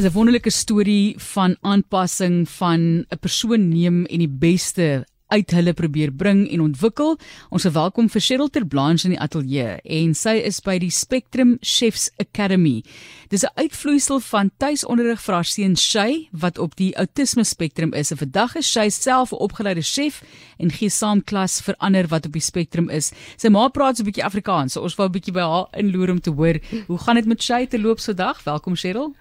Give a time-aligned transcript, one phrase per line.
[0.00, 5.72] is 'n wonderlike storie van aanpassing van 'n persoon neem en die beste uit hulle
[5.72, 7.16] probeer bring en ontwikkel.
[7.50, 11.56] Ons verwelkom vir Cheryl Ter Blanche in die ateljee en sy is by die Spectrum
[11.62, 12.82] Chefs Academy.
[13.30, 18.10] Dis 'n uitvloeisel van tuisonderrig vir haar seun Shay wat op die autisme spektrum is.
[18.10, 20.22] En vandag is Shay self 'n opgeleide chef
[20.58, 23.12] en gee saam klas vir ander wat op die spektrum is.
[23.36, 24.72] Sy ma praat so 'n bietjie Afrikaans.
[24.72, 27.42] So ons wou 'n bietjie by haar inloer om te hoor hoe gaan dit met
[27.42, 28.42] Shay te loop so dag?
[28.44, 29.14] Welkom Cheryl.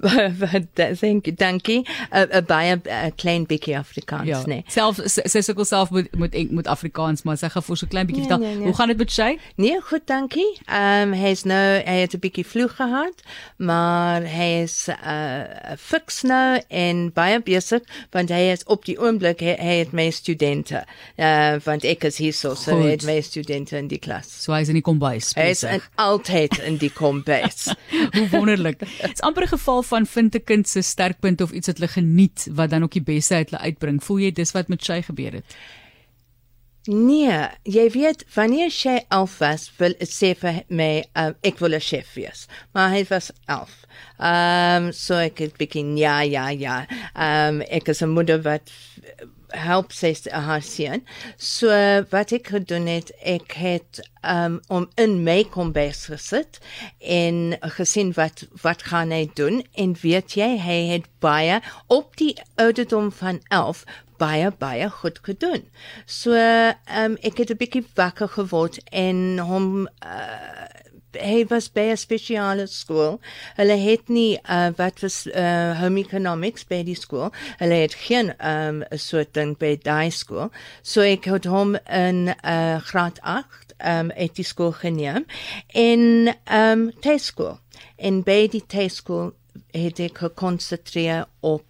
[1.00, 1.84] Thank you, dankie.
[2.10, 4.42] 'n baie 'n klein bietjie Afrikaans, ja.
[4.46, 4.64] nee.
[4.68, 8.22] Self sy sukkel self met met met Afrikaans, maar sy gaan vir so klein bietjie
[8.22, 8.46] Nee, vertel.
[8.46, 8.66] nee, nee.
[8.70, 9.38] Hoe gaan dit met Shay?
[9.56, 10.48] Nee, goed, dankie.
[10.66, 13.22] Ehm um, hy's nou hy het 'n bietjie vloeg gehad,
[13.58, 17.82] maar hy is uh fiks nou en baie besig
[18.12, 20.84] want hy is op die oomblik hy, hy het my studente.
[21.18, 24.28] Uh want ek is hier so so hy het my studente in die klas.
[24.44, 25.32] So hy's in die kombuis.
[25.36, 27.68] Hy is in altyd in die kombuis.
[28.16, 28.78] Hoe wonderlik.
[29.02, 32.48] Dit's amper 'n geval van vind 'n kind se sterkpunt of iets wat hulle geniet
[32.54, 34.02] wat dan ook die beste uit hulle uitbring.
[34.04, 35.39] Voel jy dis wat met Shay gebeur het?
[36.88, 37.34] Nee,
[37.68, 42.14] jy weet wanneer sy elf was, wil sê vir my uh, ek wil 'n chef
[42.16, 42.46] wees.
[42.72, 43.84] Maar hy was elf.
[44.18, 46.86] Ehm um, so ek het begin ja ja ja.
[47.14, 48.72] Ehm um, ek is 'n moeder wat
[49.52, 51.02] help sy haar seun.
[51.36, 51.68] So
[52.10, 56.60] wat ek gedoen het, ek het um, om in my kombuis gesit
[56.98, 62.34] en gesien wat wat gaan hy doen en weet jy hy het baie op die
[62.56, 63.84] ouderdom van 11
[64.20, 65.64] baie baie goed gedoen.
[66.06, 70.68] So um, ek het 'n bietjie wakker geword en hom uh,
[71.18, 73.20] hy was by 'n spesiale skool.
[73.56, 77.32] Hulle het nie uh, wat was uh, home economics by die skool.
[77.58, 80.50] Hulle het geen um, 'n soort ding by daai skool.
[80.82, 85.26] So ek het hom in uh, graad 8 um, uit die skool geneem
[85.66, 87.58] en um, tuiskool.
[87.96, 89.32] En by die tuiskool
[89.72, 91.64] het ek gekonsentreer op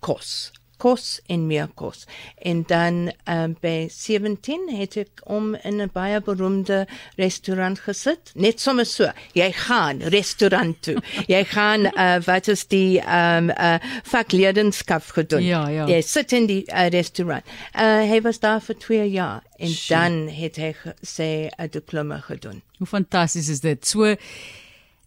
[0.00, 2.06] kos kos en meer kos.
[2.42, 6.86] En dan um, by 17 het ek om in 'n baie beroemde
[7.20, 8.32] restaurant gesit.
[8.34, 9.10] Net sommer so.
[9.32, 10.96] Jy gaan restaurant toe.
[11.34, 15.44] Jy gaan uh, wat is die um uh, vakleerdenskap gedoen.
[15.44, 15.86] Ja, ja.
[15.86, 17.44] Jy sit in die uh, restaurant.
[17.74, 19.96] Uh, hy was daar vir 2 jaar en Sjoe.
[19.96, 22.62] dan het hy sy 'n diploma gedoen.
[22.78, 23.86] Hoe fantasties is dit?
[23.86, 24.16] So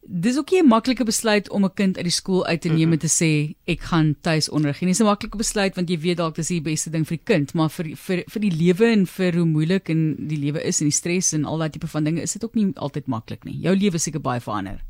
[0.05, 2.91] dis ook nie 'n maklike besluit om 'n kind uit die skool uit te neem
[2.91, 4.81] en te sê ek gaan tuis onderrig.
[4.81, 4.89] nie.
[4.89, 7.53] Dis 'n maklike besluit want jy weet dalk dis die beste ding vir die kind,
[7.53, 10.87] maar vir vir vir die lewe en vir hoe moeilik en die lewe is en
[10.87, 13.59] die stres en al daai tipe van dinge is dit ook nie altyd maklik nie.
[13.61, 14.81] Jou lewe is seker baie verander.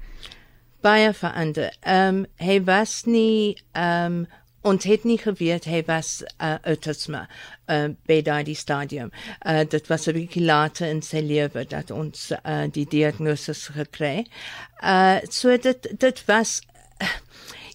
[0.82, 1.72] baie verander.
[1.82, 4.28] Ehm um, hy was nie ehm um,
[4.64, 7.26] ons het nie geweet hy was uh, autisme
[7.68, 9.12] uh, by daardie stadium.
[9.46, 14.26] Uh, dit was 'n bietjie later in sy lewe dat ons uh, die diagnose gekry.
[14.82, 16.62] Uh, so dit dit was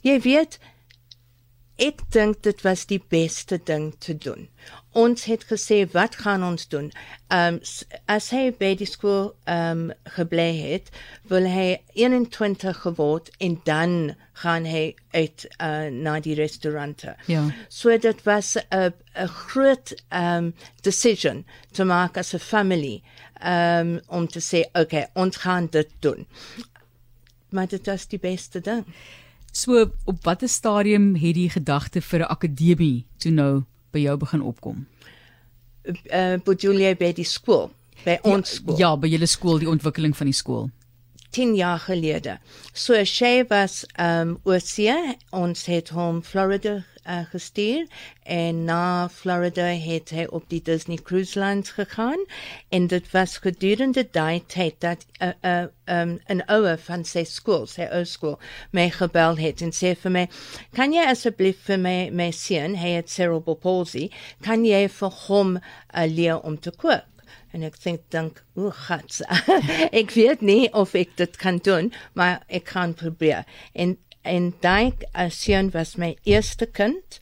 [0.03, 0.59] jy weet
[1.79, 4.49] ek dink dit was die beste ding te doen.
[4.99, 6.89] Ons het gesê wat gaan ons doen?
[7.31, 7.61] Ehm um,
[8.11, 10.91] as hy by die skool ehm um, gebly het,
[11.31, 13.95] wil hy 21 geword en dan
[14.43, 17.15] gaan hy uit uh, na die restaurante.
[17.31, 17.45] Ja.
[17.69, 23.03] So dit was 'n 'n groot ehm um, decision te maak as 'n family
[23.41, 26.27] ehm um, om te sê okay, ons gaan dit doen.
[27.51, 28.85] Maar dit was die beste ding.
[29.53, 34.43] So op watter stadium het die gedagte vir 'n akademie toe nou by jou begin
[34.43, 34.87] opkom?
[35.89, 37.71] uh, bedoel jy by die skool,
[38.05, 38.79] by ons skool?
[38.81, 40.69] Ja, by julle skool, die ontwikkeling van die skool.
[41.37, 42.39] 10 jaar gelede.
[42.73, 44.97] So sy was um oorsee,
[45.37, 46.79] ons het hom Florida
[47.09, 47.87] uh, gestuur
[48.23, 52.25] en na Florida het hy op die Disney Cruise Lines gegaan
[52.69, 57.25] en dit was gedurende daai tyd dat 'n uh, uh, um, 'n ouer van sy
[57.25, 58.39] skool, sy ou skool,
[58.71, 60.29] my gebel het en sê vir my,
[60.73, 64.11] "Kan jy asseblief vir my my seun, hy het cerebral palsy,
[64.43, 67.07] kan jy vir hom uh, leer om te kook?"
[67.53, 69.23] En ek dink dink, o, gats.
[70.01, 73.45] ek weet nie of ek dit kan doen, maar ek kan probeer.
[73.73, 73.97] En
[74.37, 77.21] en daai uh, seun was my eerste kind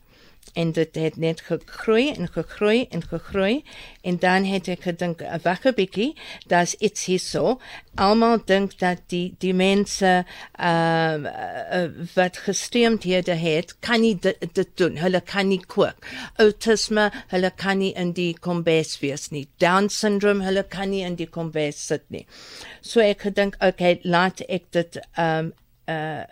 [0.56, 3.64] en dit het net gegroei en gegroei en gegroei.
[4.00, 6.16] En dan het ek gedink "Uh, wag 'n bietjie
[6.46, 7.60] daar's iets hierso.
[7.94, 10.24] Almal dink dat die die mense
[10.60, 14.96] uh, uh, wat gestremdhede het kan nie dit, dit doen.
[14.96, 16.06] Hulle kan nie kook.
[16.36, 19.48] Autisme hulle kan nie in die kombuis wees nie.
[19.56, 22.26] Down syndrome hulle kan nie in die kombuis sit nie.
[22.80, 25.52] So ek gedink okay laat ek dit um,
[25.88, 26.24] uh,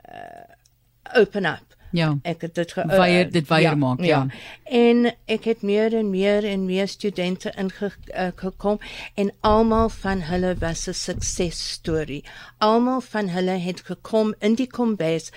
[1.12, 2.16] open up Ja.
[2.22, 4.26] ek het dit ge Weier- dit weier ja, maak, ja.
[4.64, 8.78] En ek het meer en meer en meer studente ingekom
[9.14, 12.24] en almal van hulle was 'n suksesstorie.
[12.58, 15.30] Almal van hulle het gekom in die kombuis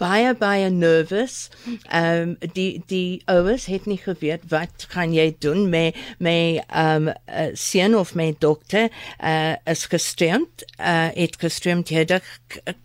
[0.00, 1.48] baie baie nervous.
[1.88, 7.08] Ehm um, die die ouers het nie geweet wat gaan jy doen met met ehm
[7.08, 8.90] um, uh, seun of met dokter
[9.24, 10.64] uh, is gestremd.
[10.80, 12.22] Uh, het gestremd het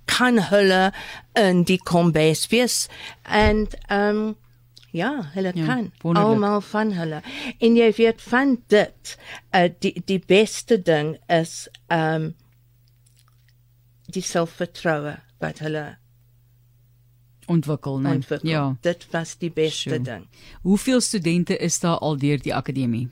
[0.05, 0.91] kan hulle
[1.33, 2.87] in die kombuis wees
[3.23, 4.35] en ehm um,
[4.91, 7.21] Ja, hulle ja, kan almal van hulle.
[7.59, 9.17] En jy weet van dit,
[9.51, 12.35] uh, die die beste ding is ehm um,
[14.07, 15.97] die selfvertroue wat hulle
[17.47, 18.13] ontwikkel, nee.
[18.13, 18.49] Ontwikkel.
[18.49, 18.75] Ja.
[18.81, 20.01] Dit was die beste sure.
[20.01, 20.27] ding.
[20.61, 23.09] Hoeveel studente is daar al deur die akademie?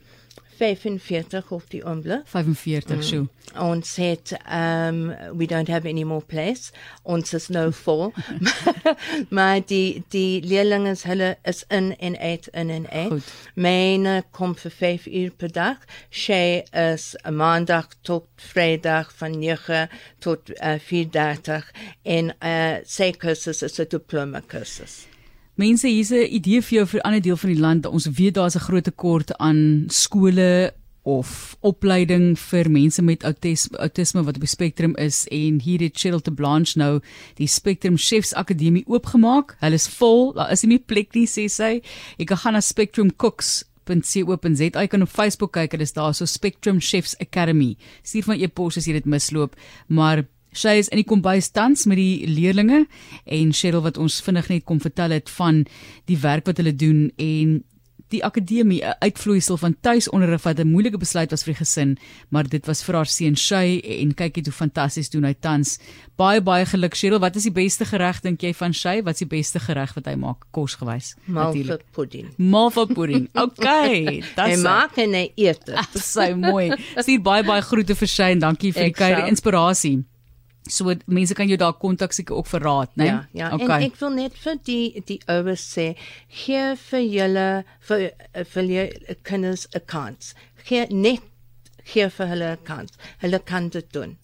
[0.57, 2.21] 45 op die oomblik.
[2.25, 3.19] 45 so.
[3.19, 3.29] Mm.
[3.61, 6.71] Ons het um we don't have any more place.
[7.03, 8.13] Ons is nou vol.
[9.37, 13.33] maar die die leerlinge hulle is in en uit in en uit.
[13.53, 15.77] Myne kom vir 5 uur per dag.
[16.09, 21.73] Sy is maandag tot vrydag van 9 tot uh, 4:30
[22.03, 25.05] en uh sy kursus is 'n diploma kursus.
[25.55, 27.85] Mense hier's 'n idee vir jou vir 'n ander deel van die land.
[27.85, 30.73] Ons weet daar's 'n groot tekort aan skole
[31.03, 35.97] of opleiding vir mense met autisme, autisme wat op die spektrum is en hier het
[35.97, 36.99] Cheryl te Blanche nou
[37.37, 39.55] die Spectrum Chefs Akademie oopgemaak.
[39.59, 40.33] Hulle is vol.
[40.33, 41.81] Daar is nie meer plek nie, sê sy.
[42.17, 46.13] Jy kan gaan na Spectrum Cooks .co.za jy kan op Facebook kyk, dit is daar
[46.13, 47.75] so Spectrum Chefs Academy.
[48.03, 49.55] Stuur van e-pos as jy dit misloop,
[49.87, 50.25] maar
[50.55, 52.85] Sy is in die kombuis tans met die leerlinge
[53.25, 55.65] en Cheryl wat ons vinnig net kom vertel het van
[56.09, 57.63] die werk wat hulle doen en
[58.13, 61.97] die akademie 'n uitvloeisel van tuisonderrig wat 'n moeilike besluit was vir die gesin,
[62.29, 65.79] maar dit was vir haar seun Shay en kyk net hoe fantasties doen hy tans.
[66.15, 69.03] Baie baie geluk Cheryl, wat is die beste gereg dink jy van Shay?
[69.03, 71.15] Wat is die beste gereg wat hy maak kosgewys?
[71.25, 72.27] Malva pudding.
[72.37, 73.29] Malva pudding.
[73.45, 75.65] Okay, dit is maak en eet.
[75.65, 76.71] Dit is so mooi.
[76.95, 80.03] Stuur baie baie groete vir Shay en dankie vir die kuier inspirasie.
[80.67, 83.05] So mense kan jou daar kontak seker ook vir raad, né?
[83.05, 83.53] Ja, ja.
[83.53, 83.83] Okay.
[83.83, 85.93] En ek wil net vir die die ouers sê,
[86.27, 87.47] gee vir julle
[87.87, 88.09] vir
[88.53, 90.33] vir julle kinders 'n kans.
[90.65, 91.21] Gee net
[91.85, 92.91] gee vir hulle 'n kans.
[93.21, 94.17] Hulle kan dit doen.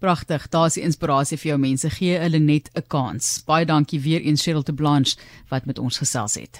[0.00, 1.90] Pragtig, daar's die inspirasie vir jou mense.
[1.90, 3.42] Gee hulle net 'n kans.
[3.44, 5.16] Baie dankie weer eens Cheryl te Blanche
[5.50, 6.58] wat met ons gesels het.